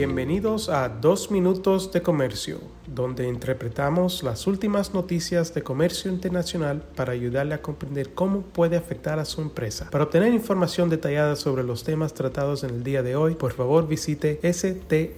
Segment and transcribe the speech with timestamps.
[0.00, 7.12] Bienvenidos a Dos Minutos de Comercio, donde interpretamos las últimas noticias de comercio internacional para
[7.12, 9.90] ayudarle a comprender cómo puede afectar a su empresa.
[9.90, 13.86] Para obtener información detallada sobre los temas tratados en el día de hoy, por favor
[13.86, 15.10] visite strtrade.com.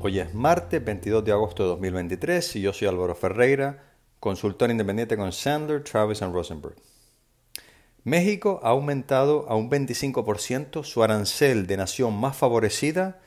[0.00, 3.82] Hoy es martes 22 de agosto de 2023 y yo soy Álvaro Ferreira,
[4.20, 6.76] consultor independiente con Sandler, Travis Rosenberg.
[8.04, 13.20] México ha aumentado a un 25% su arancel de nación más favorecida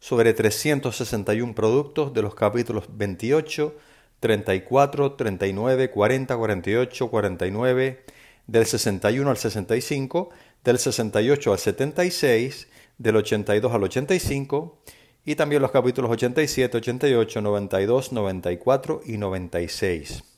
[0.00, 3.74] sobre 361 productos de los capítulos 28,
[4.20, 8.04] 34, 39, 40, 48, 49,
[8.46, 10.30] del 61 al 65,
[10.64, 12.68] del 68 al 76,
[12.98, 14.78] del 82 al 85
[15.24, 20.35] y también los capítulos 87, 88, 92, 94 y 96.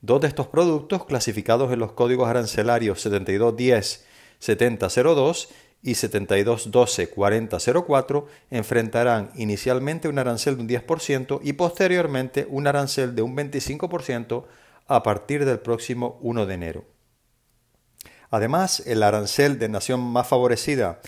[0.00, 4.04] Dos de estos productos, clasificados en los códigos arancelarios 7210
[4.38, 5.48] 7002
[5.82, 13.22] y 7212 4004, enfrentarán inicialmente un arancel de un 10% y posteriormente un arancel de
[13.22, 14.44] un 25%
[14.88, 16.84] a partir del próximo 1 de enero.
[18.30, 21.00] Además, el arancel de nación más favorecida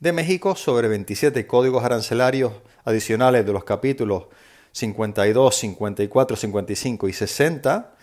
[0.00, 2.52] de México sobre 27 códigos arancelarios
[2.84, 4.26] adicionales de los capítulos
[4.72, 7.94] 52, 54, 55 y 60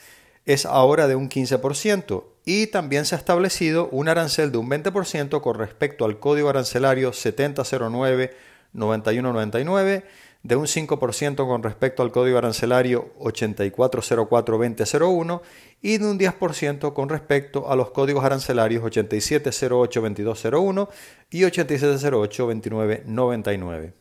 [0.50, 5.42] es ahora de un 15% y también se ha establecido un arancel de un 20%
[5.42, 10.06] con respecto al código arancelario 7009-9199,
[10.42, 15.42] de un 5% con respecto al código arancelario 8404-2001
[15.84, 20.90] y de un 10% con respecto a los códigos arancelarios 8708-2201
[21.30, 23.94] y 8708-2999.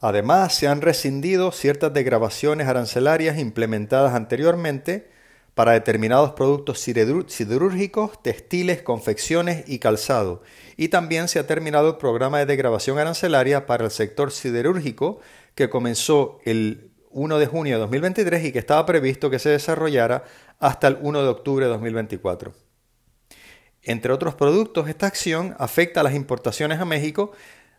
[0.00, 5.19] Además, se han rescindido ciertas degravaciones arancelarias implementadas anteriormente
[5.54, 10.42] para determinados productos siderúrgicos, textiles, confecciones y calzado.
[10.76, 15.20] Y también se ha terminado el programa de degradación arancelaria para el sector siderúrgico
[15.54, 20.24] que comenzó el 1 de junio de 2023 y que estaba previsto que se desarrollara
[20.58, 22.52] hasta el 1 de octubre de 2024.
[23.82, 27.32] Entre otros productos, esta acción afecta a las importaciones a México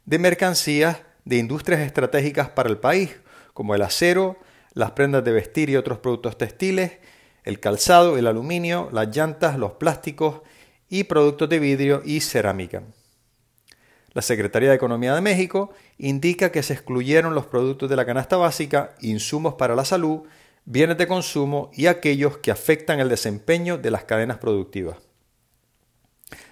[0.06, 3.16] de mercancías de industrias estratégicas para el país,
[3.54, 4.38] como el acero,
[4.74, 6.94] las prendas de vestir y otros productos textiles,
[7.44, 10.42] el calzado, el aluminio, las llantas, los plásticos
[10.90, 12.84] y productos de vidrio y cerámica.
[14.14, 18.36] La Secretaría de Economía de México indica que se excluyeron los productos de la canasta
[18.36, 20.24] básica, insumos para la salud,
[20.66, 24.98] bienes de consumo y aquellos que afectan el desempeño de las cadenas productivas.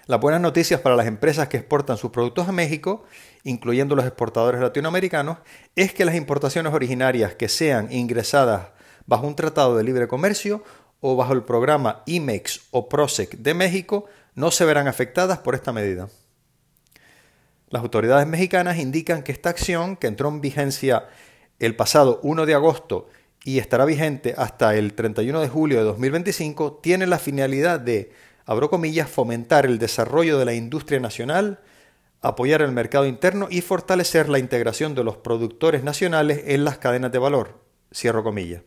[0.06, 3.04] Las buenas noticias para las empresas que exportan sus productos a México,
[3.44, 5.38] incluyendo los exportadores latinoamericanos,
[5.76, 8.68] es que las importaciones originarias que sean ingresadas
[9.06, 10.64] bajo un tratado de libre comercio
[11.00, 15.72] o bajo el programa IMEX o PROSEC de México no se verán afectadas por esta
[15.72, 16.08] medida.
[17.68, 21.06] Las autoridades mexicanas indican que esta acción, que entró en vigencia
[21.58, 23.08] el pasado 1 de agosto
[23.44, 28.12] y estará vigente hasta el 31 de julio de 2025, tiene la finalidad de,
[28.44, 31.60] abro comillas, fomentar el desarrollo de la industria nacional,
[32.22, 37.12] apoyar el mercado interno y fortalecer la integración de los productores nacionales en las cadenas
[37.12, 37.60] de valor,
[37.92, 38.62] cierro comillas.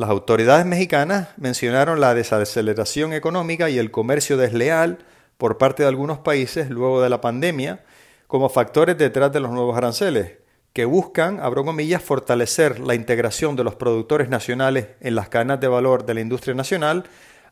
[0.00, 5.00] Las autoridades mexicanas mencionaron la desaceleración económica y el comercio desleal
[5.36, 7.84] por parte de algunos países luego de la pandemia
[8.26, 10.38] como factores detrás de los nuevos aranceles,
[10.72, 15.68] que buscan, abro comillas, fortalecer la integración de los productores nacionales en las cadenas de
[15.68, 17.04] valor de la industria nacional,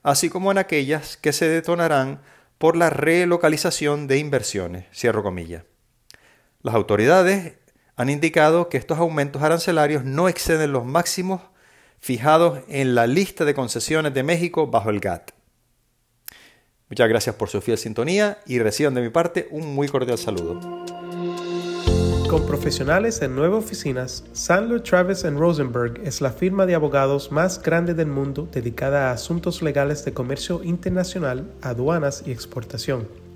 [0.02, 2.22] así como en aquellas que se detonarán
[2.56, 5.64] por la relocalización de inversiones, cierro comillas.
[6.62, 7.58] Las autoridades
[7.94, 11.42] han indicado que estos aumentos arancelarios no exceden los máximos
[12.00, 15.32] fijados en la lista de concesiones de México bajo el GATT.
[16.88, 20.58] Muchas gracias por su fiel sintonía y reciban de mi parte un muy cordial saludo.
[22.28, 27.94] Con profesionales en nueve oficinas, Sandler Travis Rosenberg es la firma de abogados más grande
[27.94, 33.27] del mundo dedicada a asuntos legales de comercio internacional, aduanas y exportación.